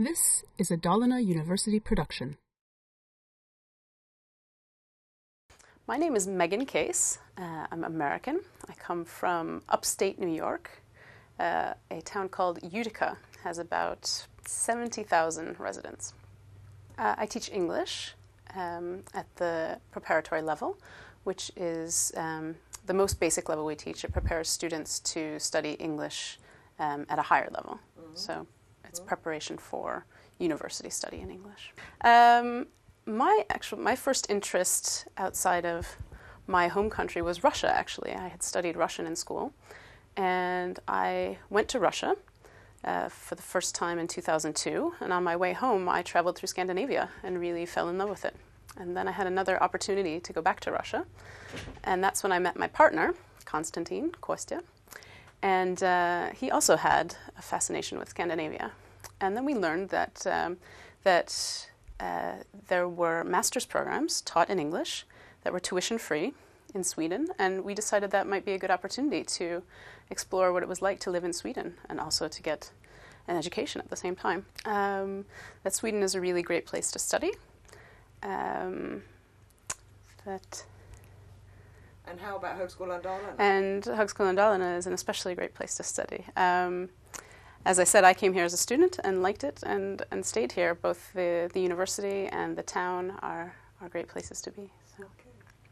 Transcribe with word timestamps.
This 0.00 0.44
is 0.58 0.70
a 0.70 0.76
Dalarna 0.76 1.26
University 1.26 1.80
production. 1.80 2.36
My 5.88 5.96
name 5.96 6.14
is 6.14 6.28
Megan 6.28 6.66
Case. 6.66 7.18
Uh, 7.36 7.66
I'm 7.72 7.82
American. 7.82 8.42
I 8.68 8.74
come 8.74 9.04
from 9.04 9.62
upstate 9.68 10.20
New 10.20 10.28
York. 10.28 10.84
Uh, 11.40 11.74
a 11.90 12.00
town 12.02 12.28
called 12.28 12.60
Utica 12.62 13.16
has 13.42 13.58
about 13.58 14.28
70,000 14.46 15.58
residents. 15.58 16.14
Uh, 16.96 17.16
I 17.18 17.26
teach 17.26 17.50
English 17.50 18.14
um, 18.54 19.02
at 19.14 19.26
the 19.34 19.80
preparatory 19.90 20.42
level, 20.42 20.78
which 21.24 21.50
is 21.56 22.12
um, 22.16 22.54
the 22.86 22.94
most 22.94 23.18
basic 23.18 23.48
level 23.48 23.64
we 23.64 23.74
teach. 23.74 24.04
It 24.04 24.12
prepares 24.12 24.48
students 24.48 25.00
to 25.00 25.40
study 25.40 25.72
English 25.72 26.38
um, 26.78 27.04
at 27.08 27.18
a 27.18 27.22
higher 27.22 27.48
level. 27.50 27.80
So 28.14 28.46
it's 28.98 29.06
preparation 29.06 29.58
for 29.58 30.04
university 30.38 30.90
study 30.90 31.20
in 31.20 31.30
English. 31.30 31.72
Um, 32.02 32.66
my 33.06 33.44
actual 33.48 33.78
my 33.78 33.96
first 33.96 34.28
interest 34.28 35.06
outside 35.16 35.64
of 35.64 35.96
my 36.46 36.68
home 36.68 36.90
country 36.90 37.22
was 37.22 37.44
Russia. 37.44 37.70
Actually, 37.70 38.12
I 38.12 38.28
had 38.28 38.42
studied 38.42 38.76
Russian 38.76 39.06
in 39.06 39.16
school, 39.16 39.52
and 40.16 40.78
I 40.88 41.38
went 41.50 41.68
to 41.68 41.78
Russia 41.78 42.16
uh, 42.84 43.08
for 43.08 43.34
the 43.34 43.42
first 43.42 43.74
time 43.74 43.98
in 43.98 44.06
2002. 44.08 44.94
And 45.00 45.12
on 45.12 45.22
my 45.24 45.36
way 45.36 45.52
home, 45.52 45.88
I 45.88 46.02
traveled 46.02 46.36
through 46.36 46.48
Scandinavia 46.48 47.10
and 47.22 47.40
really 47.40 47.66
fell 47.66 47.88
in 47.88 47.98
love 47.98 48.08
with 48.08 48.24
it. 48.24 48.34
And 48.76 48.96
then 48.96 49.08
I 49.08 49.12
had 49.12 49.26
another 49.26 49.62
opportunity 49.62 50.20
to 50.20 50.32
go 50.32 50.42
back 50.42 50.60
to 50.60 50.70
Russia, 50.70 51.06
and 51.84 52.02
that's 52.02 52.22
when 52.22 52.32
I 52.32 52.38
met 52.38 52.56
my 52.56 52.68
partner, 52.68 53.14
Konstantin 53.44 54.12
Kostya. 54.20 54.62
And 55.40 55.82
uh, 55.82 56.30
he 56.34 56.50
also 56.50 56.76
had 56.76 57.14
a 57.36 57.42
fascination 57.42 57.98
with 57.98 58.08
Scandinavia. 58.08 58.72
And 59.20 59.36
then 59.36 59.44
we 59.44 59.54
learned 59.54 59.88
that, 59.90 60.26
um, 60.26 60.58
that 61.04 61.68
uh, 62.00 62.36
there 62.68 62.88
were 62.88 63.24
master's 63.24 63.66
programs 63.66 64.20
taught 64.20 64.50
in 64.50 64.58
English 64.58 65.04
that 65.42 65.52
were 65.52 65.60
tuition 65.60 65.98
free 65.98 66.34
in 66.74 66.84
Sweden. 66.84 67.28
And 67.38 67.64
we 67.64 67.74
decided 67.74 68.10
that 68.10 68.26
might 68.26 68.44
be 68.44 68.52
a 68.52 68.58
good 68.58 68.70
opportunity 68.70 69.24
to 69.24 69.62
explore 70.10 70.52
what 70.52 70.62
it 70.62 70.68
was 70.68 70.82
like 70.82 71.00
to 71.00 71.10
live 71.10 71.24
in 71.24 71.32
Sweden 71.32 71.74
and 71.88 72.00
also 72.00 72.28
to 72.28 72.42
get 72.42 72.70
an 73.26 73.36
education 73.36 73.80
at 73.80 73.90
the 73.90 73.96
same 73.96 74.16
time. 74.16 74.46
Um, 74.64 75.24
that 75.62 75.74
Sweden 75.74 76.02
is 76.02 76.14
a 76.14 76.20
really 76.20 76.42
great 76.42 76.66
place 76.66 76.90
to 76.92 76.98
study. 76.98 77.32
Um, 78.22 79.02
that 80.24 80.64
And 82.06 82.20
how 82.20 82.36
about 82.36 82.58
Högskolan 82.58 83.02
Dalarna? 83.02 83.34
and 83.38 83.82
Högskolan 83.84 84.36
Dalarna 84.36 84.76
is 84.76 84.86
an 84.86 84.92
especially 84.92 85.34
great 85.34 85.54
place 85.54 85.74
to 85.76 85.82
study. 85.82 86.24
Um, 86.36 86.88
as 87.64 87.78
I 87.78 87.84
said, 87.84 88.04
I 88.04 88.14
came 88.14 88.32
here 88.32 88.44
as 88.44 88.52
a 88.52 88.56
student 88.56 88.98
and 89.04 89.22
liked 89.22 89.44
it 89.44 89.60
and, 89.64 90.02
and 90.10 90.24
stayed 90.24 90.52
here. 90.52 90.74
Both 90.74 91.12
the, 91.12 91.50
the 91.52 91.60
university 91.60 92.26
and 92.26 92.56
the 92.56 92.62
town 92.62 93.12
are, 93.22 93.54
are 93.80 93.88
great 93.88 94.08
places 94.08 94.40
to 94.42 94.50
be. 94.50 94.70